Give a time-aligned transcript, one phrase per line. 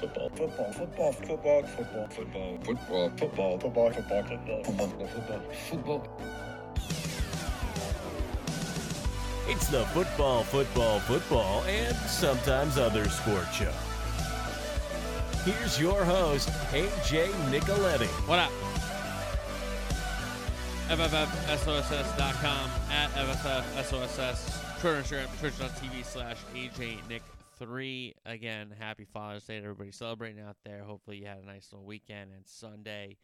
[0.00, 6.20] football, football, football, football, football, football, football, football, football, football, football, football, football, football.
[9.46, 13.72] It's the football, football, football, and sometimes other sport show.
[15.44, 18.06] Here's your host, AJ Nicoletti.
[18.26, 18.52] What up?
[20.88, 24.80] FFFSOSS.com at FFFSOSS.
[24.80, 27.22] Twitter, Instagram, twitch.tv slash AJ Nick
[27.60, 28.14] 3.
[28.26, 30.82] Again, happy Father's Day to everybody celebrating out there.
[30.82, 33.18] Hopefully, you had a nice little weekend and Sunday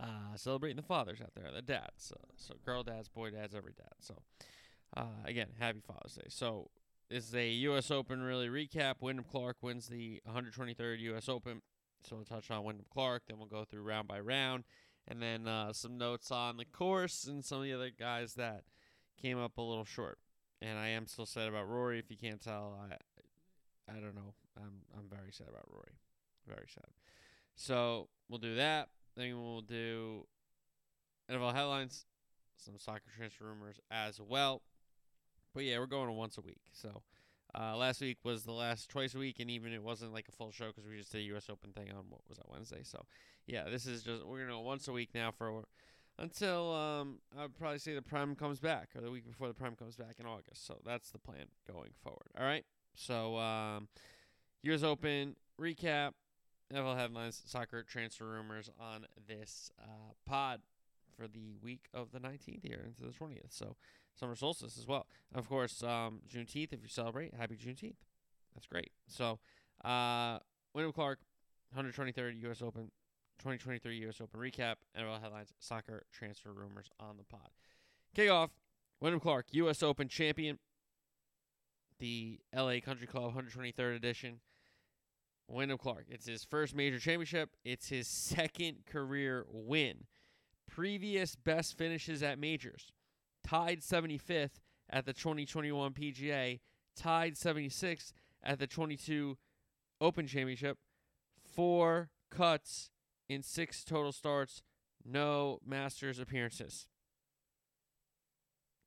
[0.00, 1.92] uh, celebrating the fathers out there, the dads.
[1.98, 3.92] So, so, girl dads, boy dads, every dad.
[4.00, 4.14] So,
[4.96, 6.28] uh, again, happy Father's Day.
[6.28, 6.70] So,
[7.10, 7.90] this is a U.S.
[7.90, 8.94] Open really recap.
[9.00, 11.28] Wyndham Clark wins the 123rd U.S.
[11.28, 11.60] Open.
[12.08, 13.24] So, we'll touch on Wyndham Clark.
[13.28, 14.64] Then we'll go through round by round
[15.08, 18.62] and then uh, some notes on the course and some of the other guys that
[19.20, 20.18] came up a little short.
[20.60, 21.98] And I am still sad about Rory.
[21.98, 22.94] If you can't tell, I
[23.92, 24.34] I don't know.
[24.56, 25.98] I'm I'm very sad about Rory,
[26.46, 26.90] very sad.
[27.54, 28.88] So we'll do that.
[29.16, 30.26] Then we'll do
[31.30, 32.06] NFL headlines,
[32.56, 34.62] some soccer transfer rumors as well.
[35.54, 36.62] But yeah, we're going to once a week.
[36.72, 37.02] So
[37.58, 40.32] uh, last week was the last twice a week, and even it wasn't like a
[40.32, 41.50] full show because we just did a U.S.
[41.50, 42.80] Open thing on what was that Wednesday.
[42.82, 43.04] So
[43.46, 45.64] yeah, this is just we're gonna go once a week now for
[46.18, 49.76] until um I'd probably say the prime comes back or the week before the prime
[49.76, 50.66] comes back in August.
[50.66, 52.28] So that's the plan going forward.
[52.38, 52.64] All right.
[52.94, 53.88] So um,
[54.62, 54.82] U.S.
[54.82, 56.12] Open recap,
[56.72, 60.60] NFL headlines, soccer transfer rumors on this uh, pod
[61.16, 63.50] for the week of the 19th here into the 20th.
[63.50, 63.76] So
[64.18, 65.06] summer solstice as well.
[65.34, 67.96] Of course, um, Juneteenth, if you celebrate, happy Juneteenth.
[68.54, 68.92] That's great.
[69.06, 69.38] So,
[69.84, 70.38] uh,
[70.74, 71.20] Wyndham Clark,
[71.76, 72.62] 123rd U.S.
[72.62, 72.90] Open,
[73.38, 74.20] 2023 U.S.
[74.20, 77.50] Open recap, NFL headlines, soccer transfer rumors on the pod.
[78.14, 78.50] Kick off,
[79.00, 79.82] Wyndham Clark, U.S.
[79.82, 80.58] Open champion,
[82.02, 84.40] the LA Country Club 123rd edition.
[85.46, 86.06] Wyndham Clark.
[86.08, 87.50] It's his first major championship.
[87.64, 90.06] It's his second career win.
[90.68, 92.90] Previous best finishes at majors.
[93.46, 94.58] Tied 75th
[94.90, 96.58] at the 2021 PGA.
[96.96, 99.38] Tied 76th at the 22
[100.00, 100.78] Open Championship.
[101.54, 102.90] Four cuts
[103.28, 104.62] in six total starts.
[105.04, 106.88] No Masters appearances.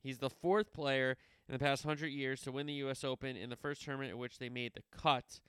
[0.04, 1.16] He's the fourth player
[1.48, 3.04] in the past 100 years to win the U.S.
[3.04, 5.40] Open in the first tournament in which they made the cut.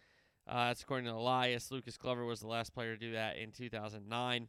[0.46, 1.70] Uh, that's according to Elias.
[1.70, 4.48] Lucas Glover was the last player to do that in 2009.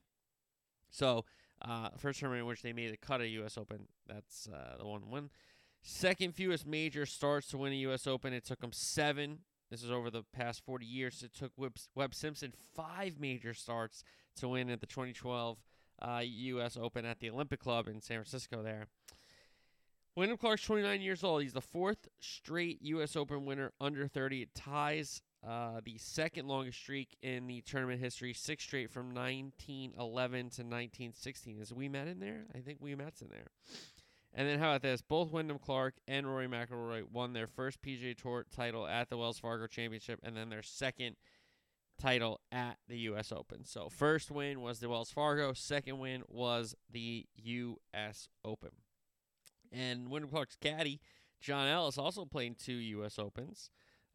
[0.90, 1.25] So,
[1.62, 3.58] uh, first tournament in which they made the cut of U.S.
[3.58, 3.88] Open.
[4.08, 5.30] That's uh, the one win.
[5.81, 8.06] Second fewest major starts to win a U.S.
[8.08, 8.34] Open.
[8.34, 9.40] It took him seven.
[9.72, 11.24] This is over the past 40 years.
[11.24, 14.03] It took Webb, Simpson five major starts
[14.38, 15.58] to win at the 2012
[16.24, 16.78] U.S.
[16.78, 18.88] Uh, Open at the Olympic Club in San Francisco there.
[20.17, 21.44] Wyndham Clark's 29 years old.
[21.44, 23.16] He's the fourth straight U.S.
[23.16, 24.41] Open winner under 30.
[24.41, 30.39] It ties uh, the second longest streak in the tournament history, six straight from 1911
[30.39, 31.59] to 1916.
[31.59, 32.45] Is met in there?
[32.55, 33.51] I think Ouimet's in there.
[34.33, 35.03] And then how about this?
[35.03, 39.38] Both Wyndham Clark and Rory McIlroy won their first PGA Tour title at the Wells
[39.38, 41.16] Fargo Championship, and then their second
[42.01, 43.31] title at the U.S.
[43.31, 43.66] Open.
[43.66, 45.53] So first win was the Wells Fargo.
[45.53, 48.29] Second win was the U.S.
[48.44, 48.72] Open.
[49.72, 51.00] And Wyndham Clark's caddy,
[51.41, 53.19] John Ellis, also played two U.S.
[53.19, 53.69] Opens.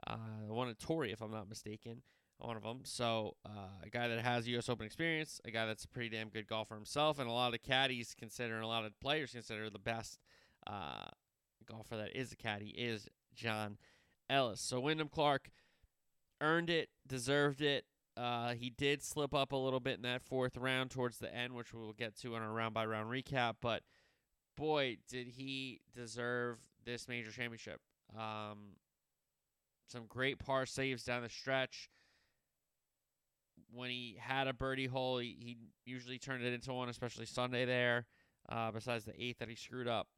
[0.06, 0.16] Uh,
[0.48, 2.02] one at Torrey, if I'm not mistaken,
[2.38, 2.80] one of them.
[2.84, 4.68] So uh, a guy that has U.S.
[4.68, 7.62] Open experience, a guy that's a pretty damn good golfer himself, and a lot of
[7.62, 10.18] caddies consider, and a lot of players consider the best
[10.66, 11.06] uh,
[11.66, 13.78] golfer that is a caddy is John
[14.28, 14.60] Ellis.
[14.60, 15.50] So Wyndham Clark
[16.40, 17.84] earned it, deserved it.
[18.16, 21.54] Uh, he did slip up a little bit in that fourth round towards the end,
[21.54, 23.82] which we'll get to in our round by round recap, but–
[24.56, 27.80] boy, did he deserve this major championship.
[28.16, 28.76] Um,
[29.88, 31.90] some great par saves down the stretch.
[33.74, 35.56] When he had a birdie hole, he, he
[35.90, 38.06] usually turned it into one, especially Sunday there,
[38.48, 40.08] uh, besides the eighth that he screwed up.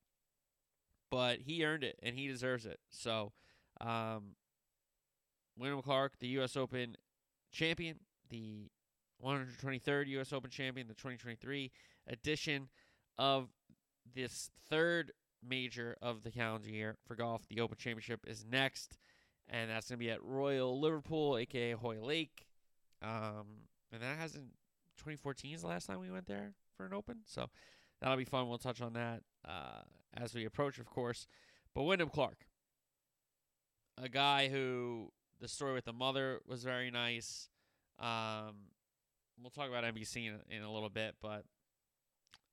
[1.10, 2.80] But he earned it, and he deserves it.
[2.90, 3.32] So,
[3.80, 4.34] um,
[5.56, 6.56] Wyndham Clark, the U.S.
[6.56, 6.96] Open
[7.52, 8.00] champion,
[8.30, 8.70] the
[9.24, 10.32] 123rd U.S.
[10.32, 11.70] Open champion, the 2023
[12.08, 12.68] edition
[13.18, 13.48] of
[14.14, 15.12] this third
[15.46, 18.96] major of the calendar year for golf, the Open Championship, is next,
[19.48, 22.46] and that's going to be at Royal Liverpool, aka Hoylake.
[23.02, 24.46] Um, and that hasn't
[24.98, 27.48] 2014 is the last time we went there for an Open, so
[28.00, 28.48] that'll be fun.
[28.48, 29.82] We'll touch on that uh,
[30.16, 31.26] as we approach, of course.
[31.74, 32.46] But Wyndham Clark,
[34.02, 35.10] a guy who
[35.40, 37.48] the story with the mother was very nice.
[37.98, 38.70] Um,
[39.40, 41.44] we'll talk about NBC in, in a little bit, but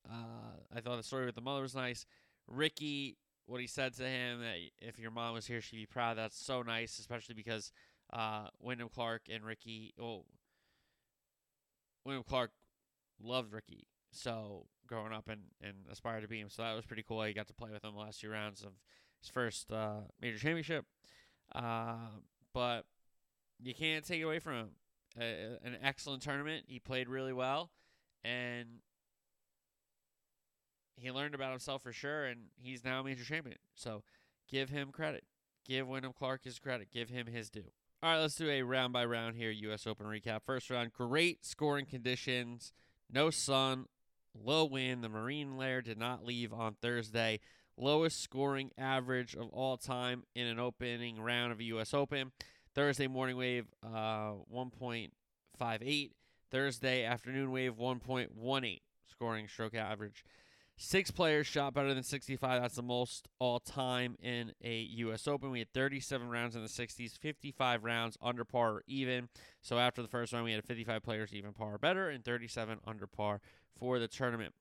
[0.10, 2.06] uh, I thought the story with the mother was nice.
[2.48, 6.18] Rickie, what he said to him that if your mom was here, she'd be proud.
[6.18, 7.72] That's so nice, especially because
[8.14, 10.26] uh, Wyndham Clark and Rickie, well,
[12.06, 12.52] William Clark
[13.22, 16.50] loved Rickie, so growing up and, and aspired to be him.
[16.50, 17.24] So that was pretty cool.
[17.24, 18.72] He got to play with him the last few rounds of
[19.22, 20.86] his first uh, major championship.
[21.54, 21.96] Uh,
[22.54, 22.86] but
[23.62, 24.70] you can't take it away from him.
[25.18, 26.66] An excellent tournament.
[26.68, 27.70] He played really well,
[28.24, 28.68] and
[30.96, 32.26] he learned about himself for sure.
[32.26, 33.58] And he's now a major champion.
[33.76, 34.04] So
[34.50, 35.24] give him credit.
[35.66, 36.90] Give Wyndham Clark his credit.
[36.92, 37.72] Give him his due.
[38.04, 39.86] All right, let's do a round by round here U.S.
[39.86, 40.40] Open recap.
[40.44, 42.74] First round, great scoring conditions.
[43.12, 43.86] No sun,
[44.34, 45.04] low wind.
[45.04, 47.40] The marine layer did not leave on Thursday.
[47.78, 51.94] Lowest scoring average of all time in an opening round of a U.S.
[51.94, 52.32] Open.
[52.74, 56.12] Thursday morning wave, uh, 1.58.
[56.50, 58.80] Thursday afternoon wave, 1.18
[59.10, 60.24] scoring stroke average.
[60.84, 62.60] Six players shot better than 65.
[62.60, 65.28] That's the most all time in a U.S.
[65.28, 65.52] Open.
[65.52, 69.30] We had 37 rounds in the 60s, 55 rounds under par or even.
[69.62, 72.80] So after the first round, we had 55 players even par or better, and 37
[72.88, 73.42] under par
[73.80, 74.56] for the tournament.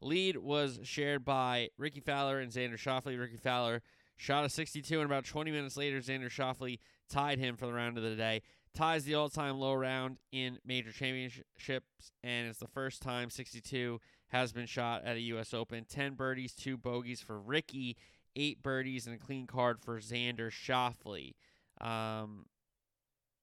[0.00, 3.18] Lead was shared by Rickie Fowler and Xander Schauffele.
[3.18, 3.82] Rickie Fowler
[4.16, 6.78] shot a 62, and about 20 minutes later, Xander Schauffele
[7.10, 8.42] tied him for the round of the day.
[8.72, 14.52] Ties the all-time low round in major championships, and it's the first time 62 has
[14.52, 15.54] been shot at a U.S.
[15.54, 15.84] Open.
[15.84, 17.96] 10 birdies, two bogeys for Rickie,
[18.34, 21.34] eight birdies, and a clean card for Xander Schauffele.
[21.80, 22.46] Um,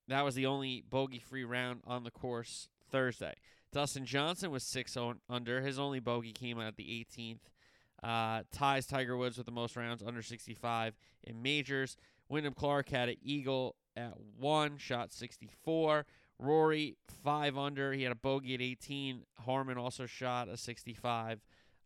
[0.08, 3.34] that was the only bogey-free round on the course Thursday.
[3.72, 4.96] Dustin Johnson was six
[5.28, 5.60] under.
[5.60, 7.40] His only bogey came at the 18th.
[8.02, 10.94] Uh, ties Tiger Woods with the most rounds under 65
[11.24, 11.96] in majors.
[12.28, 16.04] Wyndham Clark had an eagle at one, shot 64.
[16.38, 17.92] Rory, five under.
[17.92, 19.22] He had a bogey at 18.
[19.40, 21.40] Harman also shot a 65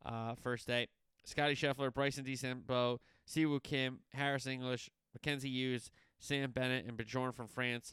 [0.05, 0.89] uh, first day.
[1.25, 2.99] Scottie Scheffler, Bryson DeChambeau,
[3.29, 7.93] Siwoo Kim, Harris English, Mackenzie Hughes, Sam Bennett, and Bjorn from France,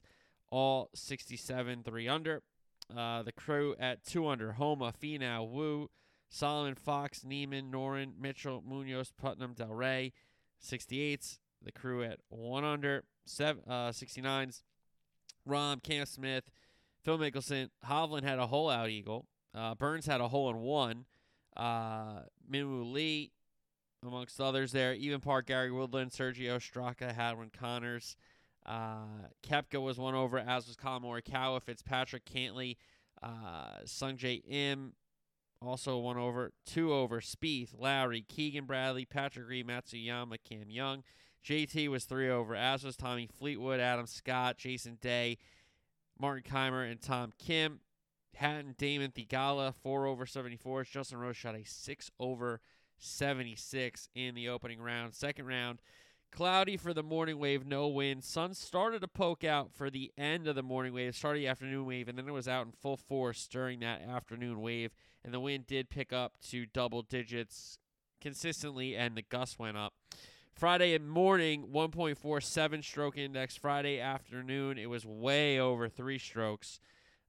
[0.49, 2.41] all 67, 3 under.
[2.95, 4.53] Uh, the crew at 2 under.
[4.53, 5.89] Homa, Finau, Wu,
[6.29, 10.13] Solomon, Fox, Niemann, Noren, Mitchell, Munoz, Putnam, Del Rey,
[10.63, 11.39] 68s.
[11.61, 13.03] The crew at 1 under.
[13.25, 14.61] Seven, uh, 69s.
[15.47, 16.43] Rahm, Cam Smith,
[17.03, 17.69] Phil Mickelson.
[17.85, 19.25] Hovland had a hole out eagle.
[19.53, 21.05] Uh, Burns had a hole in one.
[21.55, 22.21] Uh,
[22.51, 23.31] Minwoo Lee,
[24.05, 24.93] amongst others there.
[24.93, 28.17] Even Park, Gary Woodland, Sergio Straka, Hadwin Connors.
[28.65, 32.77] Uh, Koepka was one over, as was Collin Morikawa, Fitzpatrick, Cantlay,
[33.21, 34.93] uh, Sungjae Im,
[35.61, 41.03] also one over, two over, Spieth, Lowry, Keegan Bradley, Patrick Reed, Matsuyama, Cam Young.
[41.45, 45.37] JT was three over, as was Tommy Fleetwood, Adam Scott, Jason Day,
[46.19, 47.81] Martin Kaymer, and Tom Kim.
[48.35, 50.83] Hatton, Damon Theegala, four over 74.
[50.83, 52.59] Justin Rose shot a six over
[52.97, 55.13] 76 in the opening round.
[55.13, 55.81] Second round,
[56.31, 58.23] cloudy for the morning wave, no wind.
[58.23, 61.85] Sun started to poke out for the end of the morning wave, started the afternoon
[61.85, 64.91] wave, and then it was out in full force during that afternoon wave.
[65.23, 67.77] And the wind did pick up to double digits
[68.19, 69.93] consistently, and the gusts went up.
[70.55, 73.57] Friday morning, 1.47 stroke index.
[73.57, 76.79] Friday afternoon, it was way over three strokes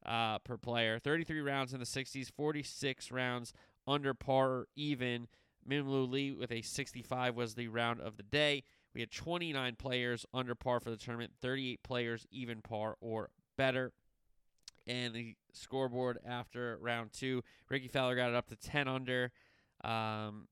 [0.05, 1.01] uh, per player.
[1.01, 3.53] 33 rounds in the 60s, 46 rounds
[3.85, 5.27] under par even.
[5.69, 8.63] Minwoo Lee with a 65 was the round of the day.
[8.95, 13.93] We had 29 players under par for the tournament, 38 players even par or better.
[14.87, 19.33] And the scoreboard after round two, Rickie Fowler got it up to 10 under.
[19.83, 20.47] Um,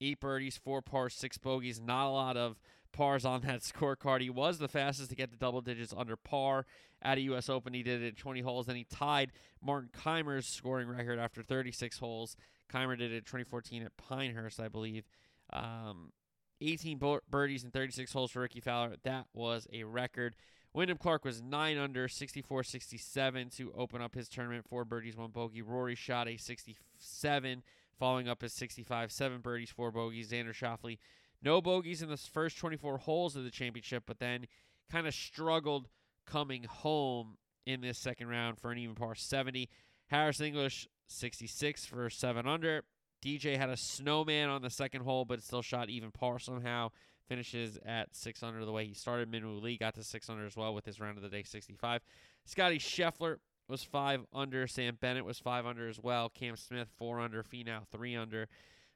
[0.00, 1.80] eight birdies, four pars, six bogeys.
[1.80, 2.58] Not a lot of
[2.92, 4.20] pars on that scorecard.
[4.20, 6.66] He was the fastest to get the double digits under par
[7.02, 7.48] at a U.S.
[7.48, 7.74] Open.
[7.74, 8.66] He did it in 20 holes.
[8.66, 12.36] Then he tied Martin Kaymer's scoring record after 36 holes.
[12.72, 15.04] Keimer did it in 2014 at Pinehurst, I believe.
[15.52, 16.12] Um,
[16.60, 17.00] 18
[17.30, 18.96] birdies and 36 holes for Rickie Fowler.
[19.04, 20.34] That was a record.
[20.72, 24.66] Wyndham Clark was 9 under, 64 67 to open up his tournament.
[24.68, 25.62] Four birdies, one bogey.
[25.62, 27.62] Rory shot a 67
[27.98, 30.30] following up his 65, seven birdies, four bogeys.
[30.30, 30.98] Xander Schauffele,
[31.42, 34.46] no bogeys in the first 24 holes of the championship, but then
[34.90, 35.88] kind of struggled
[36.26, 37.36] coming home
[37.66, 39.68] in this second round for an even par 70.
[40.08, 42.84] Harris English, 66 for seven under.
[43.24, 46.90] DJ had a snowman on the second hole, but still shot even par somehow.
[47.28, 49.30] Finishes at six under the way he started.
[49.30, 52.02] Minwoo Lee got to six under as well with his round of the day 65.
[52.44, 53.38] Scottie Scheffler
[53.68, 54.66] was five under.
[54.66, 56.28] Sam Bennett was five under as well.
[56.28, 57.42] Cam Smith four under.
[57.42, 58.48] Finau three under.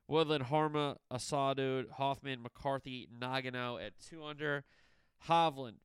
[0.09, 4.65] Woodland, Harma, Asadu, Hoffman, McCarthy, Nagano at two under.
[5.29, 5.77] Hovland,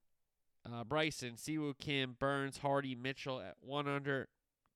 [0.66, 4.28] uh, Bryson, Siwoo Kim, Burns, Hardy, Mitchell at one under.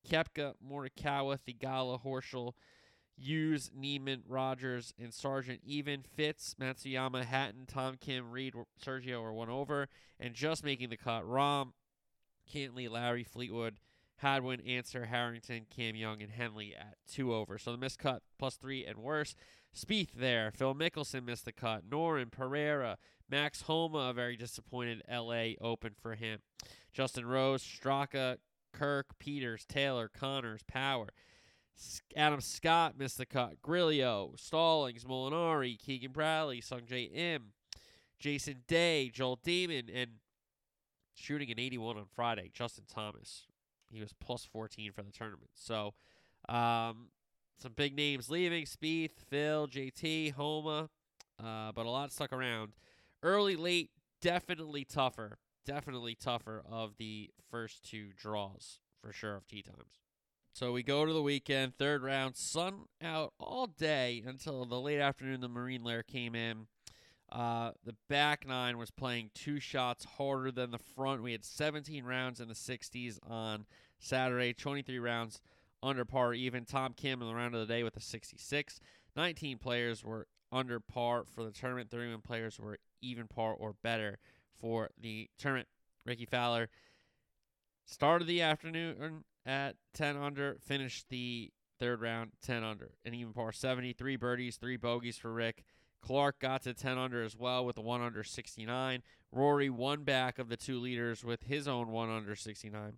[0.08, 2.54] Koepka, Morikawa, Theegala, Horschel,
[3.18, 6.04] Hughes, Niemann, Rogers, and Sargent even.
[6.16, 9.88] Fitz, Matsuyama, Hatton, Tom Kim, Reed, Sergio are one over.
[10.20, 11.72] And just making the cut, Rahm,
[12.54, 13.80] Cantlay, Larry, Fleetwood,
[14.20, 17.58] Hadwin, Ancer, Harrington, Cam Young, and Henley at two over.
[17.58, 19.36] So the missed cut plus three and worse.
[19.76, 20.52] Spieth there.
[20.52, 21.90] Phil Mickelson missed the cut.
[21.90, 22.98] Noren, Pereira,
[23.30, 26.40] Max Homa, a very disappointed LA Open for him.
[26.92, 28.38] Justin Rose, Straka,
[28.74, 31.10] Kirk, Peters, Taylor, Connors, Power.
[32.16, 33.62] Adam Scott missed the cut.
[33.62, 37.54] Grillo, Stallings, Molinari, Keegan Bradley, Sungjae Im,
[38.20, 40.12] Jason Day, Joel Dahmen, and
[41.16, 43.46] shooting an 81 on Friday, Justin Thomas.
[43.92, 45.52] He was plus 14 for the tournament.
[45.56, 45.94] So,
[46.48, 47.10] um,
[47.58, 50.90] some big names leaving: Spieth, Phil, JT, Homa,
[51.44, 52.74] uh, but a lot stuck around.
[53.22, 53.92] Early, late,
[54.22, 55.38] definitely tougher.
[55.66, 60.00] Definitely tougher of the first two draws for sure of tee times.
[60.54, 65.00] So we go to the weekend, third round, sun out all day until the late
[65.00, 65.42] afternoon.
[65.42, 66.68] The Marine Layer came in.
[67.32, 71.22] Uh, the back nine was playing two shots harder than the front.
[71.22, 73.66] We had 17 rounds in the 60s on
[74.00, 75.42] Saturday, 23 rounds
[75.84, 76.66] under par even.
[76.66, 78.80] Tom Kim in the round of the day with a 66.
[79.16, 81.92] 19 players were under par for the tournament.
[81.92, 84.18] 31 players were even par or better
[84.60, 85.68] for the tournament.
[86.06, 86.70] Rickie Fowler
[87.86, 93.52] started the afternoon at 10 under, finished the third round 10 under, an even par
[93.52, 95.64] 70, three birdies, three bogeys for Rick.
[96.02, 99.04] Clark got to 10 under as well with a 1 under 69.
[99.32, 102.94] Rory one back of the two leaders with his own 1 under 69.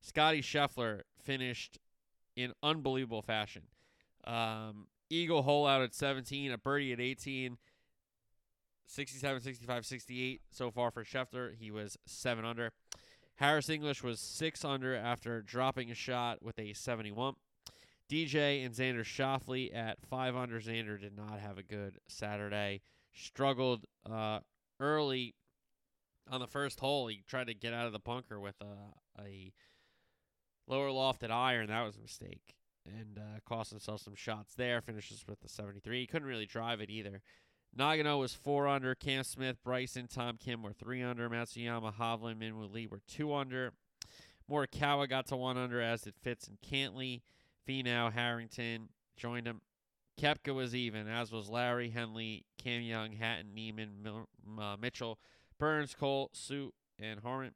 [0.00, 1.78] Scottie Scheffler finished
[2.34, 3.62] in unbelievable fashion.
[4.24, 7.58] Um, Eagle hole out at 17, a birdie at 18,
[8.86, 11.54] 67, 65, 68 so far for Scheffler.
[11.56, 12.72] He was 7 under.
[13.36, 17.34] Harris English was 6 under after dropping a shot with a 71.
[18.10, 20.60] DJ and Xander Schauffele at 5 under.
[20.60, 22.82] Xander did not have a good Saturday.
[23.12, 24.40] Struggled uh,
[24.78, 25.34] early
[26.30, 27.08] on the first hole.
[27.08, 29.52] He tried to get out of the bunker with a, a
[30.66, 31.68] lower lofted iron.
[31.68, 32.54] That was a mistake.
[32.86, 34.80] And uh, cost himself some shots there.
[34.80, 36.00] Finishes with the 73.
[36.00, 37.20] He couldn't really drive it either.
[37.76, 38.94] Nagano was four under.
[38.94, 41.28] Cam Smith, Bryson, Tom Kim were three under.
[41.28, 43.72] Matsuyama, Hovland, Minwoo Lee were two under.
[44.50, 47.22] Morikawa got to one under, as did Fitz and Cantlay.
[47.68, 49.60] Finau, Harrington joined him.
[50.20, 54.06] Koepka was even, as was Larry, Henley, Cam Young, Hatton, Niemann,
[54.58, 55.18] uh, Mitchell,
[55.58, 57.52] Burns, Cole, Suit, and Harman.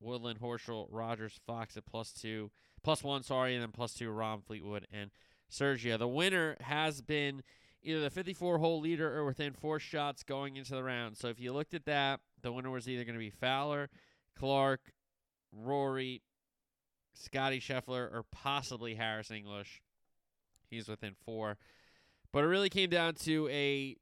[0.00, 2.50] Woodland, Horschel, Rogers, Fox at plus two,
[2.82, 5.10] plus one, sorry, and then plus two, Rahm, Fleetwood, and
[5.50, 5.98] Sergio.
[5.98, 7.42] The winner has been
[7.82, 11.16] either the 54 hole leader or within four shots going into the round.
[11.16, 13.88] So if you looked at that, the winner was either going to be Fowler,
[14.38, 14.92] Clark,
[15.52, 16.22] Rory,
[17.18, 19.82] Scottie Scheffler, or possibly Harris English.
[20.70, 21.58] He's within four.
[22.32, 23.96] But it really came down to a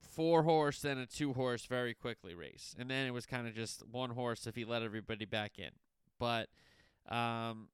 [0.00, 2.74] four horse and a two horse very quickly race.
[2.78, 5.70] And then it was kind of just one horse if he let everybody back in.
[6.18, 6.48] But
[7.08, 7.68] um,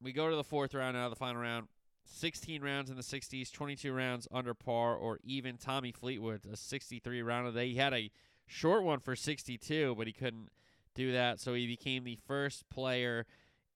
[0.00, 1.68] we go to the fourth round now, the final round.
[2.12, 5.56] 16 rounds in the 60s, 22 rounds under par or even.
[5.56, 7.68] Tommy Fleetwood, a 63 round of the day.
[7.68, 8.10] He had a
[8.46, 10.48] short one for 62, but he couldn't
[10.94, 11.40] do that.
[11.40, 13.26] So he became the first player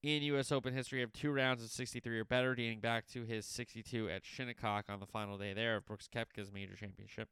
[0.02, 0.52] in U.S.
[0.52, 4.24] Open history of two rounds of 63 or better, dating back to his 62 at
[4.24, 7.28] Shinnecock on the final day there of Brooks Koepka's major championship.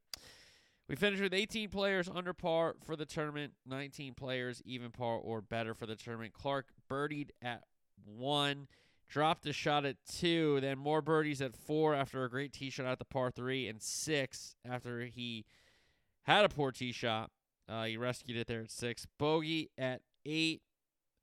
[0.88, 5.40] We finished with 18 players under par for the tournament, 19 players even par or
[5.40, 6.32] better for the tournament.
[6.32, 7.62] Clark birdied at
[8.04, 8.68] one
[9.12, 12.86] dropped a shot at two, then more birdies at four after a great tee shot
[12.86, 15.44] at the par three, and six after he
[16.22, 17.30] had a poor tee shot.
[17.69, 19.07] Uh, he rescued it there at six.
[19.19, 20.62] Bogey at eight.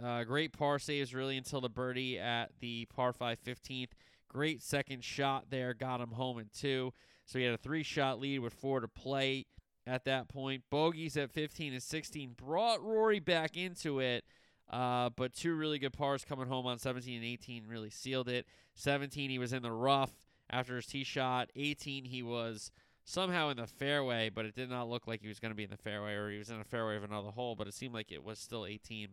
[0.02, 3.90] Uh, great par saves really until the birdie at the par five 15th.
[4.30, 6.94] Great second shot there, got him home in two.
[7.26, 9.46] So he had a three shot lead with four to play
[9.86, 10.64] at that point.
[10.70, 14.24] Bogeys at 15 and 16 brought Rory back into it.
[14.70, 18.46] Uh, but two really good pars coming home on 17 and 18 really sealed it.
[18.76, 20.12] 17, he was in the rough
[20.50, 21.50] after his tee shot.
[21.56, 22.72] 18, he was
[23.10, 25.64] somehow in the fairway, but it did not look like he was going to be
[25.64, 27.94] in the fairway or he was in a fairway of another hole, but it seemed
[27.94, 29.10] like it was still 18.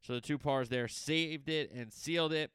[0.00, 2.50] So the two pars there saved it and sealed it.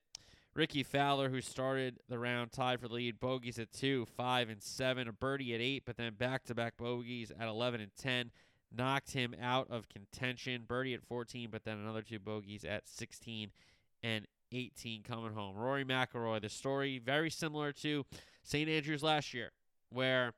[0.53, 3.20] Rickie Fowler, who started the round, tied for the lead.
[3.20, 5.08] Bogeys at two, five, and seven.
[5.08, 8.32] A birdie at eight, but then back-to-back bogeys at 11 and 10
[8.75, 10.63] knocked him out of contention.
[10.67, 13.51] Birdie at 14, but then another two bogeys at 16
[14.03, 15.56] and 18 coming home.
[15.56, 18.06] Rory McIlroy, the story very similar to
[18.44, 18.70] St.
[18.70, 19.51] Andrews last year,
[19.89, 20.34] where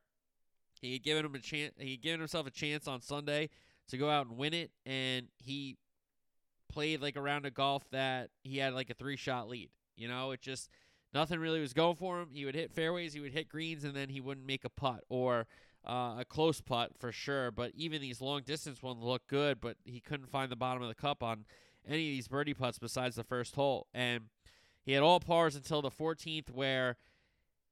[0.82, 1.74] he had given him a chance.
[1.78, 3.50] He had given himself a chance on Sunday
[3.90, 5.78] to go out and win it, and he
[6.72, 9.70] played like a round of golf that he had like a three shot lead.
[9.96, 10.70] You know, it just
[11.14, 12.30] nothing really was going for him.
[12.32, 15.04] He would hit fairways, he would hit greens, and then he wouldn't make a putt
[15.10, 15.48] or
[15.88, 17.52] uh, a close putt for sure.
[17.52, 20.90] But even these long distance ones look good, but he couldn't find the bottom of
[20.90, 21.46] the cup on
[21.88, 23.88] any of these birdie putts besides the first hole.
[23.94, 24.26] And
[24.84, 26.98] he had all pars until the 14th, where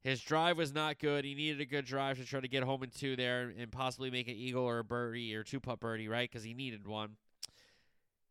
[0.03, 1.25] his drive was not good.
[1.25, 4.09] He needed a good drive to try to get home in two there and possibly
[4.09, 6.29] make an eagle or a birdie or two putt birdie, right?
[6.29, 7.17] Because he needed one.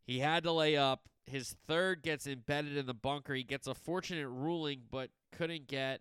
[0.07, 1.09] He had to lay up.
[1.27, 3.35] His third gets embedded in the bunker.
[3.35, 6.01] He gets a fortunate ruling, but couldn't get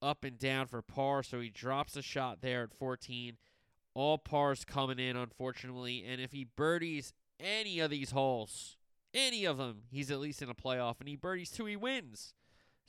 [0.00, 3.36] up and down for par, so he drops a shot there at 14.
[3.94, 6.04] All pars coming in, unfortunately.
[6.06, 8.76] And if he birdies any of these holes,
[9.12, 11.00] any of them, he's at least in a playoff.
[11.00, 12.34] And he birdies two, he wins.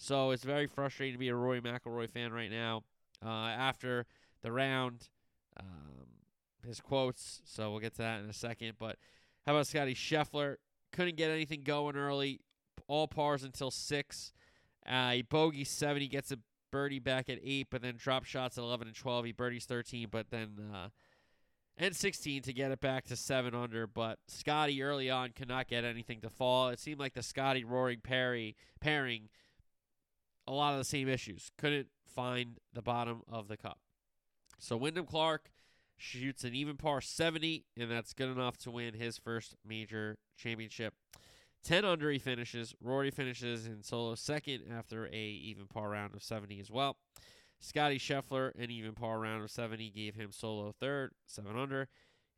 [0.01, 2.81] So it's very frustrating to be a Rory McIlroy fan right now.
[3.23, 4.07] Uh, after
[4.41, 5.09] the round,
[5.59, 6.07] um,
[6.65, 7.43] his quotes.
[7.45, 8.73] So we'll get to that in a second.
[8.79, 8.97] But
[9.45, 10.55] how about Scottie Scheffler?
[10.91, 12.39] Couldn't get anything going early.
[12.87, 14.33] All pars until six.
[14.89, 16.01] Uh, he bogey seven.
[16.01, 16.39] He gets a
[16.71, 19.25] birdie back at eight, but then drop shots at 11 and 12.
[19.25, 20.87] He birdies 13, but then uh,
[21.77, 23.85] and 16 to get it back to seven under.
[23.85, 26.69] But Scottie early on could not get anything to fall.
[26.69, 29.29] It seemed like the Scottie Rory Perry pairing
[30.51, 31.49] a lot of the same issues.
[31.57, 33.79] Couldn't find the bottom of the cup.
[34.59, 35.49] So Wyndham Clark
[35.97, 40.93] shoots an even par 70, and that's good enough to win his first major championship.
[41.63, 42.75] 10 under he finishes.
[42.81, 46.97] Rory finishes in solo second after a even par round of 70 as well.
[47.59, 51.87] Scottie Scheffler, an even par round of 70, gave him solo third, 7 under.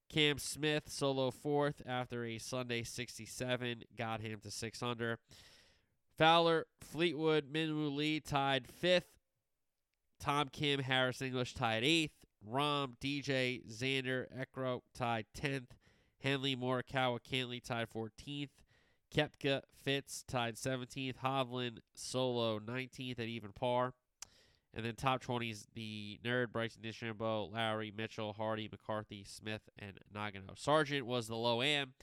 [0.10, 5.17] Cam Smith, solo fourth after a Sunday 67, got him to 6 under.
[6.17, 9.20] Fowler, Fleetwood, Minwoo Lee tied fifth.
[10.20, 12.13] Tom Kim, Harris English tied eighth.
[12.50, 15.72] Rahm, DJ, Xander, Ekro tied 10th.
[16.22, 18.50] Henley, Morikawa, Cantlay tied 14th.
[19.13, 21.17] Koepka, Fitz tied 17th.
[21.17, 23.93] Hovland, Solo 19th at even par.
[24.74, 30.58] And then top 20s, the Nerd, Bryson DeChambeau, Lowry, Mitchell, Hardy, McCarthy, Smith, and Nagano.
[30.58, 31.93] Sargent was the low am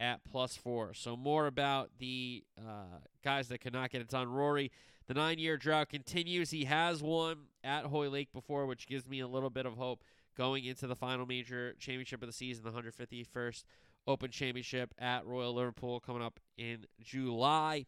[0.00, 0.94] at plus four.
[0.94, 4.28] So more about the uh, guys that could not get it done.
[4.28, 4.72] Rory,
[5.06, 6.50] the nine-year drought continues.
[6.50, 10.02] He has won at Hoylake before, which gives me a little bit of hope
[10.36, 13.64] going into the final major championship of the season, the 151st
[14.06, 17.84] Open Championship at Royal Liverpool coming up in July.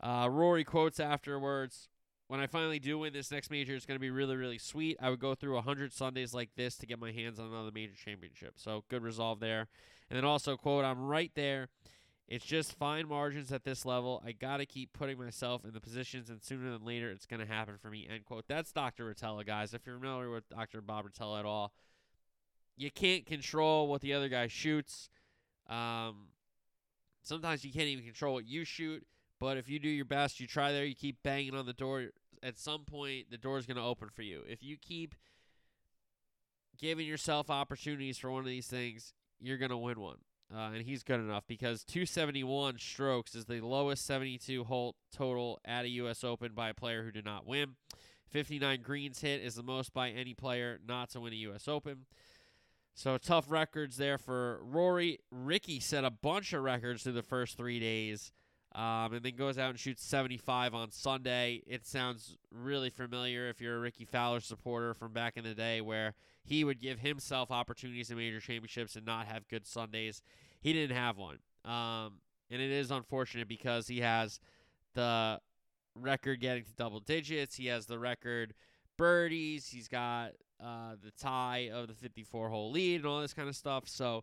[0.00, 1.88] Uh, Rory quotes afterwards
[2.28, 4.96] when I finally do win this next major, it's going to be really, really sweet.
[5.00, 7.94] I would go through 100 Sundays like this to get my hands on another major
[7.94, 8.54] championship.
[8.56, 9.68] So good resolve there.
[10.08, 11.68] And then also, quote, I'm right there.
[12.28, 14.22] It's just fine margins at this level.
[14.26, 17.40] I got to keep putting myself in the positions, and sooner than later, it's going
[17.40, 18.44] to happen for me, end quote.
[18.48, 19.12] That's Dr.
[19.12, 19.74] Rotella, guys.
[19.74, 20.80] If you're familiar with Dr.
[20.80, 21.72] Bob Rotella at all,
[22.76, 25.08] you can't control what the other guy shoots.
[25.68, 26.28] Um,
[27.22, 29.06] sometimes you can't even control what you shoot.
[29.38, 32.06] But if you do your best, you try there, you keep banging on the door,
[32.42, 34.42] at some point the door is going to open for you.
[34.48, 35.14] If you keep
[36.78, 40.18] giving yourself opportunities for one of these things, you're going to win one.
[40.54, 45.84] Uh, and he's good enough because 271 strokes is the lowest 72 hole total at
[45.84, 46.22] a U.S.
[46.22, 47.74] Open by a player who did not win.
[48.28, 51.66] 59 greens hit is the most by any player not to win a U.S.
[51.66, 52.06] Open.
[52.94, 55.18] So tough records there for Rory.
[55.30, 58.32] Rickie set a bunch of records through the first three days.
[58.76, 61.62] Um, and then goes out and shoots 75 on Sunday.
[61.66, 65.80] It sounds really familiar if you're a Rickie Fowler supporter from back in the day,
[65.80, 66.12] where
[66.44, 70.20] he would give himself opportunities in major championships and not have good Sundays.
[70.60, 71.38] He didn't have one.
[71.64, 74.40] Um, and it is unfortunate because he has
[74.94, 75.40] the
[75.94, 77.56] record getting to double digits.
[77.56, 78.52] He has the record
[78.98, 79.68] birdies.
[79.68, 83.56] He's got uh, the tie of the 54 hole lead and all this kind of
[83.56, 83.88] stuff.
[83.88, 84.22] So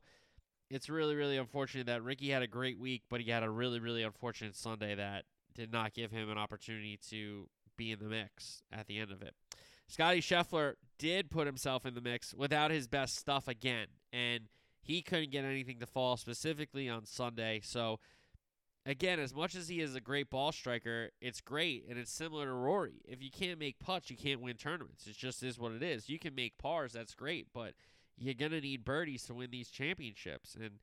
[0.69, 3.79] it's really, really unfortunate that Rickie had a great week, but he had a really,
[3.79, 7.47] really unfortunate Sunday that did not give him an opportunity to
[7.77, 9.33] be in the mix at the end of it.
[9.87, 14.47] Scottie Scheffler did put himself in the mix without his best stuff again, and
[14.81, 17.61] he couldn't get anything to fall specifically on Sunday.
[17.63, 17.99] So,
[18.85, 22.45] again, as much as he is a great ball striker, it's great, and it's similar
[22.45, 23.01] to Rory.
[23.05, 25.05] If you can't make putts, you can't win tournaments.
[25.05, 26.09] It just is what it is.
[26.09, 27.73] You can make pars, that's great, but–
[28.17, 30.55] you're going to need birdies to win these championships.
[30.55, 30.79] And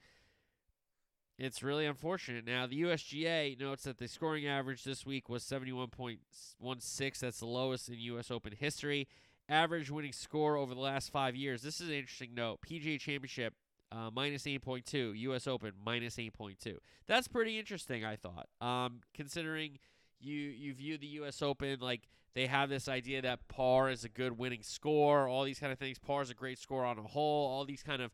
[1.38, 2.46] it's really unfortunate.
[2.46, 7.18] Now, the USGA notes that the scoring average this week was 71.16.
[7.18, 8.30] That's the lowest in U.S.
[8.30, 9.08] Open history.
[9.48, 11.62] Average winning score over the last five years.
[11.62, 12.60] This is an interesting note.
[12.68, 13.54] PGA Championship,
[13.90, 15.18] uh, minus 8.2.
[15.18, 15.46] U.S.
[15.46, 16.76] Open, minus 8.2.
[17.06, 18.48] That's pretty interesting, I thought.
[18.60, 19.78] Um, considering
[20.20, 21.42] you, you view the U.S.
[21.42, 25.58] Open like– they have this idea that par is a good winning score, all these
[25.58, 25.98] kind of things.
[25.98, 28.12] Par is a great score on a hole, all these kind of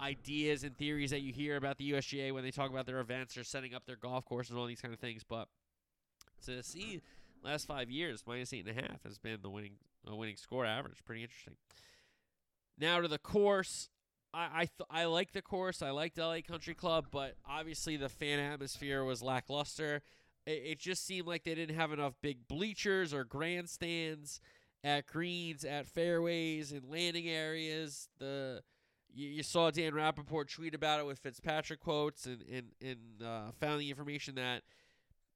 [0.00, 3.36] ideas and theories that you hear about the USGA when they talk about their events
[3.36, 5.22] or setting up their golf course and all these kind of things.
[5.28, 5.48] But
[6.46, 7.02] to see
[7.42, 9.74] last five years, minus eight and a half has been the winning
[10.10, 11.04] uh, winning score average.
[11.04, 11.54] Pretty interesting.
[12.78, 13.90] Now to the course.
[14.32, 15.82] I I, I like the course.
[15.82, 20.02] I liked LA Country Club, but obviously the fan atmosphere was lackluster.
[20.48, 24.40] It, just seemed like they didn't have enough big bleachers or grandstands
[24.82, 28.08] at greens, at fairways, and landing areas.
[28.18, 28.62] The
[29.12, 33.50] you, you saw Dan Rapaport tweet about it with Fitzpatrick quotes and and and uh,
[33.60, 34.62] found the information that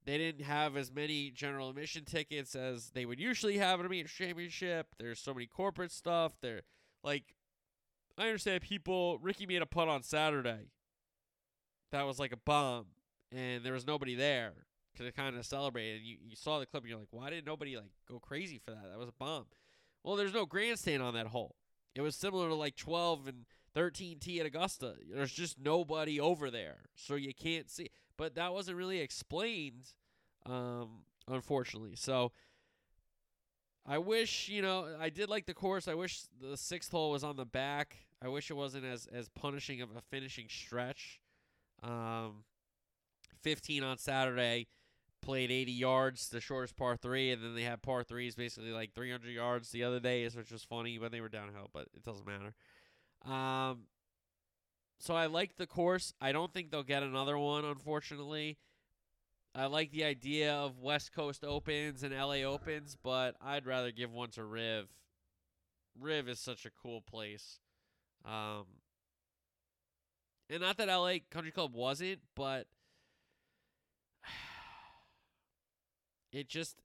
[0.07, 3.91] they didn't have as many general admission tickets as they would usually have at a
[3.91, 4.95] major championship.
[4.99, 6.33] There's so many corporate stuff.
[6.41, 6.63] There,
[7.05, 7.35] like,
[8.17, 9.19] I understand people.
[9.19, 10.71] Rickie made a putt on Saturday.
[11.91, 12.87] That was like a bomb,
[13.31, 14.55] and there was nobody there
[14.99, 15.97] to kind of celebrate.
[15.97, 18.59] And you, you saw the clip, and you're like, why didn't nobody like go crazy
[18.59, 18.91] for that?
[18.91, 19.47] That was a bomb.
[20.05, 21.57] Well, there's no grandstand on that hole.
[21.95, 24.95] It was similar to like 12 and 13 T at Augusta.
[25.13, 29.93] There's just nobody over there, so you can't see but that wasn't really explained,
[30.47, 31.97] um, unfortunately.
[31.97, 32.33] So
[33.87, 35.89] I wish, you know, I did like the course.
[35.89, 37.97] I wish the sixth hole was on the back.
[38.23, 41.21] I wish it wasn't as as punishing of a finishing stretch.
[41.83, 42.45] Um,
[43.43, 44.69] 15 on Saturday,
[45.23, 48.93] played 80 yards, the shortest par three, and then they had par threes basically like
[48.95, 52.27] 300 yards the other days, which was funny when they were downhill, but it doesn't
[52.27, 52.55] matter.
[53.25, 53.85] Um,
[54.99, 56.13] so I like the course.
[56.21, 58.59] I don't think they'll get another one, unfortunately.
[59.55, 64.13] I like the idea of West Coast Opens and LA Opens, but I'd rather give
[64.13, 64.89] one to Riv.
[66.01, 67.61] Riv is such a cool place.
[68.25, 68.65] Um,
[70.49, 72.67] and not that LA Country Club wasn't, but
[76.33, 76.77] it just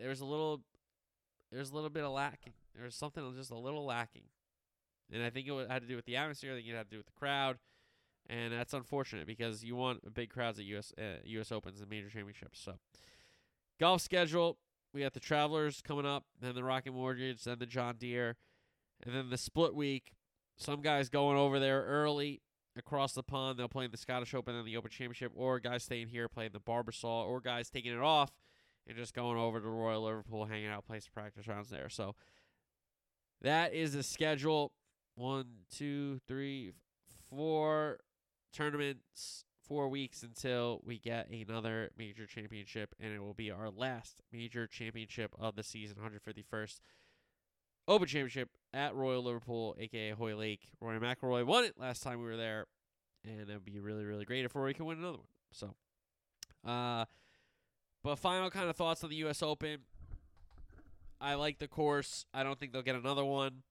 [0.00, 0.62] there's a little
[1.52, 2.54] there's a little bit of lacking.
[2.74, 4.24] There's something just a little lacking.
[5.12, 6.52] And I think it had to do with the atmosphere.
[6.52, 7.58] I think it had to do with the crowd.
[8.28, 12.10] And that's unfortunate because you want big crowds at US uh, US Opens and major
[12.10, 12.58] championships.
[12.58, 12.74] So,
[13.78, 14.58] golf schedule:
[14.92, 18.36] we got the Travelers coming up, then the Rocket Mortgage, then the John Deere,
[19.04, 20.14] and then the split week.
[20.58, 22.40] Some guys going over there early
[22.76, 23.60] across the pond.
[23.60, 26.50] They'll play in the Scottish Open and the Open Championship, or guys staying here playing
[26.52, 28.32] the Barbasol, or guys taking it off
[28.86, 31.88] and just going over to Royal Liverpool, hanging out, playing some practice rounds there.
[31.88, 32.14] So
[33.42, 34.72] that is the schedule
[35.14, 36.72] one, two, three,
[37.30, 37.98] four
[38.52, 44.22] tournaments, four weeks until we get another major championship, and it will be our last
[44.32, 46.80] major championship of the season, 151st
[47.88, 50.68] Open Championship at Royal Liverpool, aka Hoylake.
[50.80, 52.66] Rory McIlroy won it last time we were there,
[53.24, 55.26] and it would be really, really great if Rory can win another one.
[55.52, 55.74] So,
[56.68, 57.04] uh,
[58.06, 59.42] but final kind of thoughts on the U.S.
[59.42, 59.78] Open.
[61.20, 62.24] I like the course.
[62.32, 63.64] I don't think they'll get another one.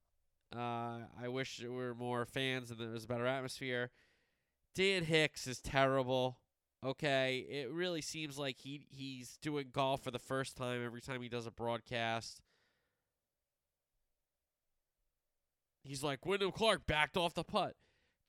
[0.53, 3.91] Uh, I wish there were more fans and there was a better atmosphere.
[4.75, 6.39] Dan Hicks is terrible.
[6.85, 11.21] Okay, it really seems like he he's doing golf for the first time every time
[11.21, 12.41] he does a broadcast.
[15.81, 17.75] He's like Wyndham Clark backed off the putt,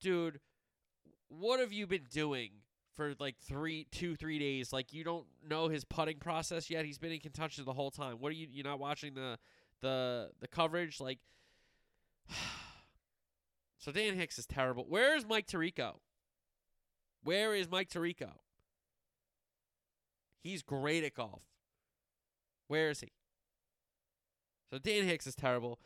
[0.01, 0.39] dude.
[1.27, 2.51] What have you been doing
[2.97, 4.73] for like three, two, three days?
[4.73, 6.85] Like you don't know his putting process yet.
[6.85, 8.17] He's been in contention the whole time.
[8.19, 8.47] What are you?
[8.51, 9.39] You're not watching the
[9.83, 11.01] the the coverage?
[11.01, 11.19] Like
[13.79, 14.85] so Dan Hicks is terrible.
[14.89, 15.97] Where is Mike Tirico?
[17.23, 18.31] Where is Mike Tirico?
[20.43, 21.43] He's great at golf.
[22.69, 23.13] Where is he?
[24.71, 25.81] So Dan Hicks is terrible.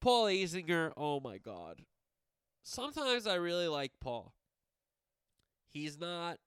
[0.00, 1.82] Paul Azinger, oh my god.
[2.62, 4.34] Sometimes I really like Paul.
[5.68, 6.38] He's not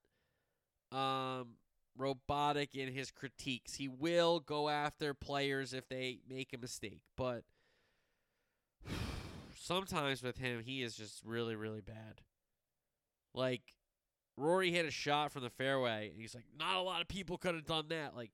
[0.91, 1.55] um
[1.97, 3.75] robotic in his critiques.
[3.75, 7.43] He will go after players if they make a mistake, but
[9.55, 12.21] sometimes with him, he is just really, really bad.
[13.33, 13.75] Like,
[14.37, 17.37] Rory hit a shot from the fairway, and he's like, not a lot of people
[17.37, 18.15] could have done that.
[18.15, 18.31] Like,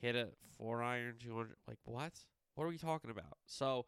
[0.00, 1.56] hit a four iron, 200.
[1.68, 2.12] Like, what?
[2.54, 3.38] What are we talking about?
[3.46, 3.86] So,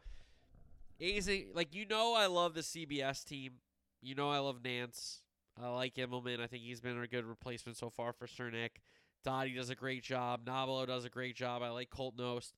[1.00, 1.48] easy.
[1.52, 3.54] Like, you know, I love the CBS team.
[4.02, 5.22] You know, I love Nance.
[5.60, 6.40] I like Immelman.
[6.40, 8.80] I think he's been a good replacement so far for Cernick.
[9.24, 10.44] Dottie does a great job.
[10.44, 11.62] Nobilo does a great job.
[11.62, 12.52] I like Colt Knost.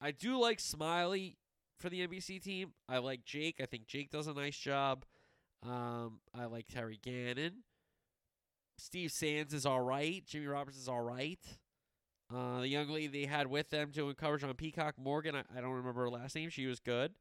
[0.00, 1.36] I do like Smylie
[1.78, 2.72] for the NBC team.
[2.88, 3.60] I like Jake.
[3.60, 5.04] I think Jake does a nice job.
[5.64, 7.62] Um, I like Terry Gannon.
[8.76, 10.24] Steve Sands is all right.
[10.26, 11.40] Jimmy Roberts is all right.
[12.32, 15.60] Uh, the young lady they had with them doing coverage on Peacock, Morgan, I, I
[15.60, 16.50] don't remember her last name.
[16.50, 17.12] She was good.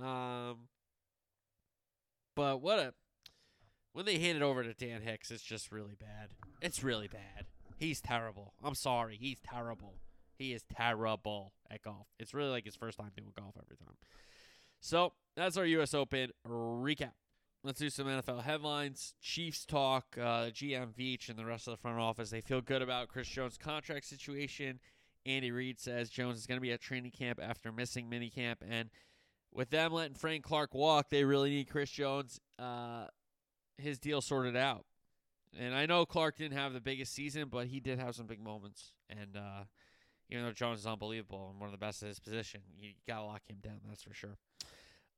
[0.00, 0.68] Um,
[2.36, 2.94] but what a
[3.98, 6.28] when they hand it over to Dan Hicks, it's just really bad.
[6.62, 7.46] It's really bad.
[7.80, 8.54] He's terrible.
[8.62, 9.18] I'm sorry.
[9.20, 9.94] He's terrible.
[10.38, 12.06] He is terrible at golf.
[12.16, 13.96] It's really like his first time doing golf every time.
[14.78, 15.94] So that's our U.S.
[15.94, 17.10] Open recap.
[17.64, 19.14] Let's do some NFL headlines.
[19.20, 20.16] Chiefs talk.
[20.16, 23.26] Uh, GM Veach and the rest of the front office they feel good about Chris
[23.26, 24.78] Jones' contract situation.
[25.26, 28.90] Andy Reid says Jones is going to be at training camp after missing minicamp, and
[29.52, 33.06] with them letting Frank Clark walk, they really need Chris Jones, uh,
[33.78, 34.84] his deal sorted out.
[35.58, 38.40] And I know Clark didn't have the biggest season, but he did have some big
[38.40, 38.92] moments.
[39.08, 39.64] And uh,
[40.30, 43.24] even though Jones is unbelievable and one of the best at his position, you gotta
[43.24, 43.80] lock him down.
[43.88, 44.36] That's for sure.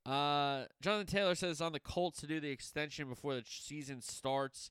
[0.06, 4.70] Uh, Jonathan Taylor says on the Colts to do the extension before the season starts.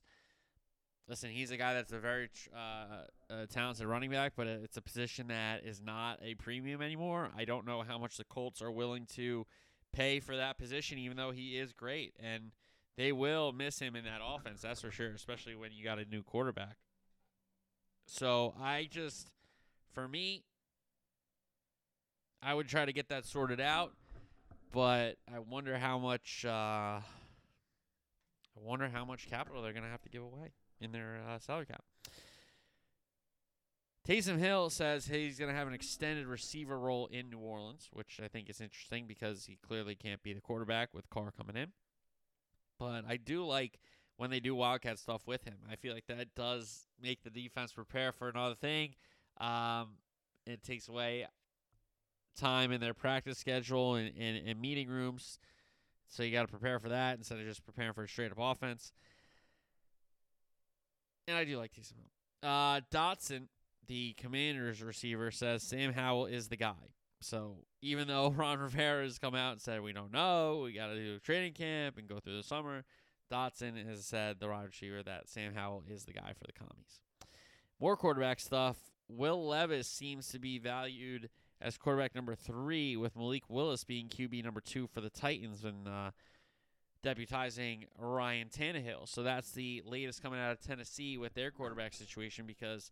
[1.08, 5.28] Listen, he's a guy that's a very uh, talented running back, but it's a position
[5.28, 7.30] that is not a premium anymore.
[7.36, 9.44] I don't know how much the Colts are willing to
[9.92, 12.52] pay for that position, even though he is great, and
[13.00, 14.60] they will miss him in that offense.
[14.60, 16.76] That's for sure, especially when you got a new quarterback.
[18.06, 19.30] So I just,
[19.94, 20.44] for me,
[22.42, 23.94] I would try to get that sorted out,
[24.70, 26.44] but I wonder how much.
[26.44, 27.02] Uh, I
[28.62, 31.64] wonder how much capital they're going to have to give away in their uh, salary
[31.64, 31.82] cap.
[34.06, 38.20] Taysom Hill says he's going to have an extended receiver role in New Orleans, which
[38.22, 41.68] I think is interesting because he clearly can't be the quarterback with Carr coming in.
[42.80, 43.78] But I do like
[44.16, 45.58] when they do Wildcat stuff with him.
[45.70, 48.96] I feel like that does make the defense prepare for another thing.
[49.40, 49.90] Um,
[50.46, 51.26] it takes away
[52.36, 55.38] time in their practice schedule and, and, and meeting rooms.
[56.08, 58.38] So you got to prepare for that instead of just preparing for a straight up
[58.40, 58.92] offense
[61.30, 62.50] and I do like Taysom Hill.
[62.50, 63.46] Uh, Dotson,
[63.86, 66.94] the Commanders receiver, says Sam Howell is the guy.
[67.20, 70.88] So even though Ron Rivera has come out and said we don't know, we got
[70.88, 72.84] to do training camp and go through the summer,
[73.30, 77.00] Dotson has said the wide receiver that Sam Howell is the guy for the commies.
[77.80, 78.76] More quarterback stuff.
[79.08, 81.30] Will Levis seems to be valued
[81.60, 85.86] as quarterback number three, with Malik Willis being QB number two for the Titans and
[85.86, 86.10] uh,
[87.04, 89.08] deputizing Ryan Tannehill.
[89.08, 92.90] So that's the latest coming out of Tennessee with their quarterback situation because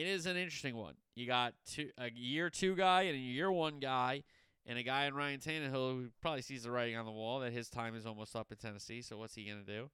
[0.00, 0.94] it is an interesting one.
[1.14, 4.24] You got two, a year two guy and a year one guy,
[4.66, 7.52] and a guy in Ryan Tannehill who probably sees the writing on the wall that
[7.52, 9.00] his time is almost up in Tennessee.
[9.00, 9.90] So what's he to do?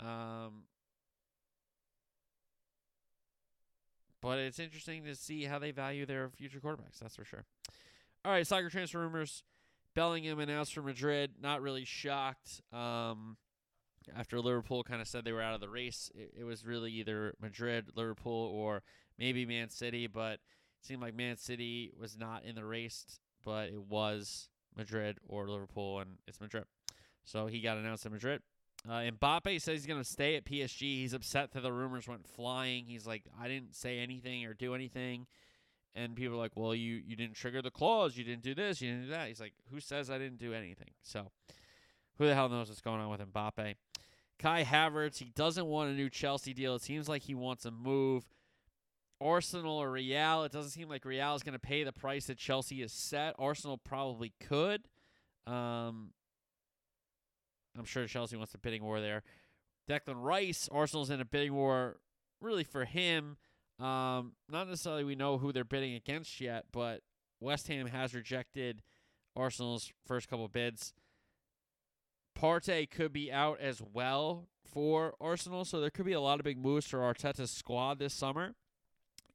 [0.00, 0.62] Um,
[4.22, 6.98] but it's interesting to see how they value their future quarterbacks.
[7.00, 7.44] That's for sure.
[8.24, 9.42] All right, soccer transfer rumors.
[9.94, 11.32] Bellingham announced for Madrid.
[11.42, 12.62] Not really shocked.
[12.72, 13.36] Um,
[14.16, 16.90] after Liverpool kind of said they were out of the race, it, it, was really
[16.92, 18.82] either Madrid, Liverpool, or
[19.18, 20.06] maybe Man City.
[20.06, 20.40] But it
[20.82, 26.00] seemed like Man City was not in the race, but it was Madrid or Liverpool,
[26.00, 26.64] and it's Madrid.
[27.24, 28.42] So he got announced in Madrid.
[28.88, 30.80] Uh, Mbappe says he's going to stay at PSG.
[30.80, 32.84] He's upset that the rumors went flying.
[32.86, 35.26] He's like, I didn't say anything or do anything.
[35.94, 38.16] And people are like, well, you, you didn't trigger the clause.
[38.16, 38.80] You didn't do this.
[38.80, 39.28] You didn't do that.
[39.28, 40.90] He's like, who says I didn't do anything?
[41.02, 41.32] So
[42.18, 43.74] who the hell knows what's going on with Mbappe?
[44.38, 46.76] Kai Havertz, he doesn't want a new Chelsea deal.
[46.76, 48.24] It seems like he wants a move.
[49.20, 52.38] Arsenal or Real, it doesn't seem like Real is going to pay the price that
[52.38, 53.34] Chelsea has set.
[53.38, 54.88] Arsenal probably could.
[55.46, 56.10] Um,
[57.76, 59.22] I'm sure Chelsea wants a bidding war there.
[59.88, 61.96] Declan Rice, Arsenal's in a bidding war
[62.40, 63.36] really for him.
[63.78, 67.02] Um, not necessarily we know who they're bidding against yet, but
[67.40, 68.82] West Ham has rejected
[69.36, 70.92] Arsenal's first couple bids.
[72.38, 76.44] Partey could be out as well for Arsenal, so there could be a lot of
[76.44, 78.54] big moves for Arteta's squad this summer.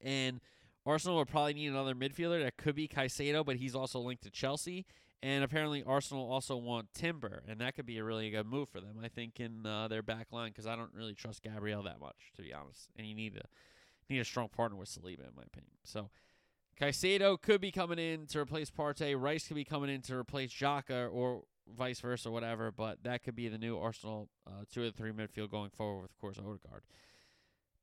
[0.03, 0.39] And
[0.85, 2.43] Arsenal will probably need another midfielder.
[2.43, 4.85] That could be Caicedo, but he's also linked to Chelsea.
[5.21, 8.81] And apparently, Arsenal also want Timber, and that could be a really good move for
[8.81, 8.99] them.
[9.01, 12.33] I think in uh, their back line because I don't really trust Gabriel that much,
[12.35, 12.89] to be honest.
[12.97, 13.43] And you need to
[14.09, 15.71] need a strong partner with Saliba, in my opinion.
[15.85, 16.09] So
[16.79, 19.15] Caicedo could be coming in to replace Partey.
[19.17, 22.69] Rice could be coming in to replace Xhaka or vice versa, whatever.
[22.71, 26.11] But that could be the new Arsenal uh, two or three midfield going forward with,
[26.11, 26.83] of course, Odegaard.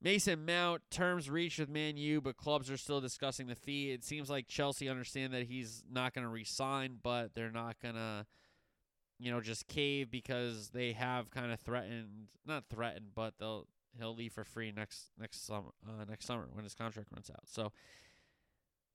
[0.03, 3.91] Mason Mount terms reached with Man U, but clubs are still discussing the fee.
[3.91, 7.97] It seems like Chelsea understand that he's not going to resign, but they're not going
[7.97, 8.27] to,
[9.19, 13.67] you know, just cave because they have kind of threatened, not threatened, but they'll
[13.99, 17.47] he'll leave for free next next summer uh, next summer when his contract runs out.
[17.47, 17.73] So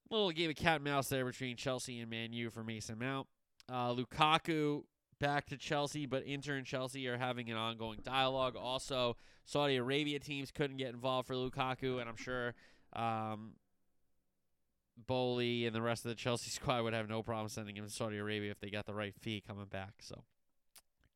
[0.09, 3.27] little game of cat and mouse there between Chelsea and Man U for Mason Mount.
[3.71, 4.83] Uh, Lukaku
[5.19, 8.55] back to Chelsea, but Inter and Chelsea are having an ongoing dialogue.
[8.55, 12.53] Also, Saudi Arabia teams couldn't get involved for Lukaku, and I'm sure
[12.93, 13.53] um,
[14.97, 17.91] Boehly and the rest of the Chelsea squad would have no problem sending him to
[17.91, 19.93] Saudi Arabia if they got the right fee coming back.
[19.99, 20.23] So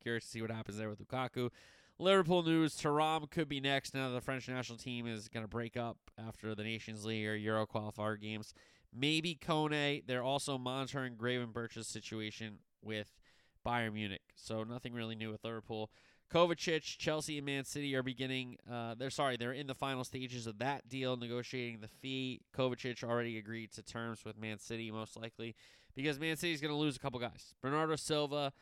[0.01, 1.49] curious to see what happens there with Lukaku.
[1.97, 3.93] Liverpool news: Thuram could be next.
[3.93, 7.35] Now the French national team is going to break up after the Nations League or
[7.35, 8.53] Euro qualifier games.
[8.93, 10.03] Maybe Kone.
[10.07, 13.13] They're also monitoring Gravenberch's situation with
[13.65, 14.21] Bayern Munich.
[14.35, 15.91] So nothing really new with Liverpool.
[16.31, 18.57] Kovacic, Chelsea, and Man City are beginning.
[18.71, 22.41] Uh, they're sorry, they're in the final stages of that deal, negotiating the fee.
[22.55, 25.55] Kovacic already agreed to terms with Man City, most likely
[25.95, 27.55] because Man City's going to lose a couple guys.
[27.61, 28.53] Bernardo Silva,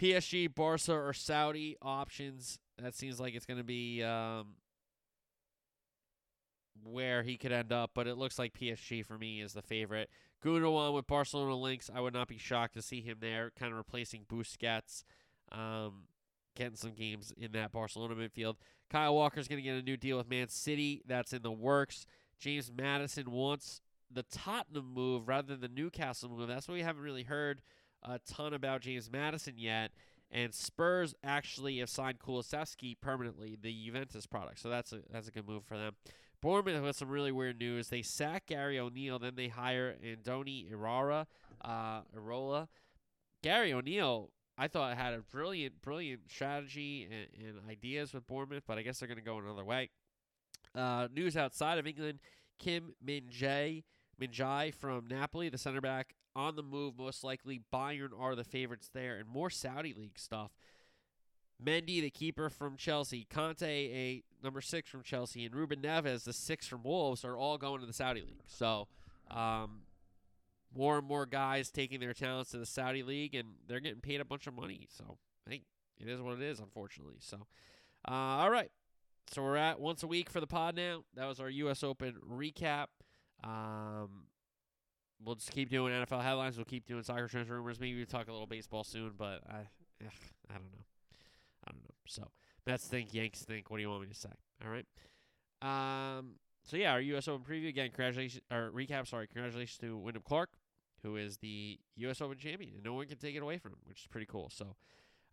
[0.00, 2.58] PSG, Barca, or Saudi options.
[2.78, 4.54] That seems like it's going to be um,
[6.84, 10.10] where he could end up, but it looks like PSG for me is the favorite.
[10.44, 13.78] Gundogan with Barcelona links, I would not be shocked to see him there, kind of
[13.78, 15.04] replacing Busquets,
[15.52, 16.04] um,
[16.56, 18.56] getting some games in that Barcelona midfield.
[18.88, 21.02] Kyle Walker's going to get a new deal with Man City.
[21.06, 22.06] That's in the works.
[22.38, 26.48] James Maddison wants the Tottenham move rather than the Newcastle move.
[26.48, 27.60] That's why we haven't really heard
[28.02, 29.92] a ton about James Maddison yet.
[30.32, 34.60] And Spurs actually have signed Kulusevski permanently, the Juventus product.
[34.60, 35.94] So that's a that's a good move for them.
[36.42, 37.88] Bournemouth with some really weird news.
[37.88, 41.26] They sack Gary O'Neill, then they hire Andoni Iraola.
[41.60, 42.68] Uh, Irola.
[43.42, 48.78] Gary O'Neill, I thought had a brilliant, brilliant strategy and, and ideas with Bournemouth, but
[48.78, 49.90] I guess they're going to go another way.
[50.74, 52.20] Uh, news outside of England:
[52.58, 53.82] Kim Min-jae,
[54.18, 56.98] Min-jae from Napoli, the center back, on the move.
[56.98, 60.52] Most likely, Bayern are the favorites there, and more Saudi league stuff.
[61.64, 66.32] Mendy, the keeper from Chelsea, Kanté, a number six from Chelsea, and Ruben Neves, the
[66.32, 68.42] six from Wolves, are all going to the Saudi league.
[68.46, 68.88] So,
[69.30, 69.82] um,
[70.74, 74.20] more and more guys taking their talents to the Saudi league, and they're getting paid
[74.20, 74.86] a bunch of money.
[74.90, 75.64] So, I think
[75.98, 77.16] it is what it is, unfortunately.
[77.18, 77.46] So,
[78.08, 78.70] uh, all right.
[79.32, 81.04] So we're at once a week for the pod now.
[81.14, 81.84] That was our U.S.
[81.84, 82.86] Open recap.
[83.44, 84.24] Um,
[85.24, 86.56] we'll just keep doing NFL headlines.
[86.56, 87.78] We'll keep doing soccer transfer rumors.
[87.78, 89.68] Maybe we'll talk a little baseball soon, but I,
[90.04, 90.12] ugh,
[90.48, 90.84] I don't know.
[92.06, 92.30] So
[92.66, 93.70] Mets think, Yanks think.
[93.70, 94.30] What do you want me to say?
[94.64, 94.86] All right.
[95.62, 96.34] Um.
[96.64, 97.26] So yeah, our U.S.
[97.28, 97.88] Open preview again.
[97.88, 99.06] Congratulations, or recap.
[99.06, 100.50] Sorry, congratulations to Wyndham Clark,
[101.02, 102.20] who is the U.S.
[102.20, 104.50] Open champion, and no one can take it away from him, which is pretty cool.
[104.52, 104.76] So,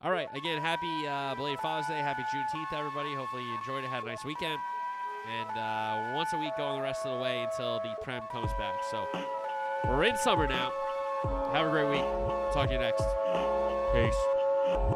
[0.01, 0.27] all right.
[0.35, 1.99] Again, happy uh, belated Father's Day.
[1.99, 3.13] Happy Juneteenth, everybody.
[3.13, 3.89] Hopefully you enjoyed it.
[3.89, 4.57] Had a nice weekend.
[5.27, 8.51] And uh, once a week going the rest of the way until the Prem comes
[8.53, 8.81] back.
[8.89, 9.05] So
[9.85, 10.71] we're in summer now.
[11.51, 12.53] Have a great week.
[12.53, 13.03] Talk to you next.
[13.93, 14.93] Peace.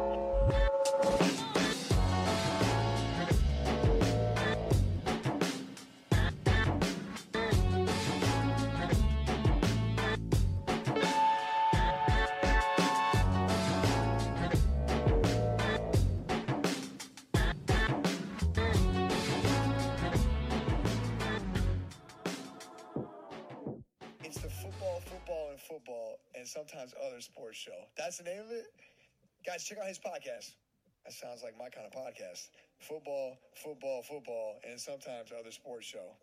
[29.62, 30.54] Guys, check out his podcast.
[31.04, 32.48] That sounds like my kind of podcast.
[32.80, 36.16] Football, football, football, and sometimes other sports show.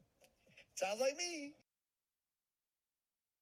[0.75, 1.53] Sounds like me.